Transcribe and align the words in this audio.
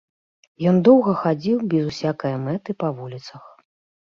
Ён 0.71 0.79
доўга 0.87 1.13
хадзіў 1.23 1.57
без 1.75 1.83
усякае 1.93 2.33
мэты 2.47 2.77
па 2.81 2.87
вуліцах. 2.97 3.43